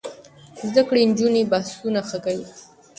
[0.67, 2.47] زده کړې نجونې بحثونه ښه کوي.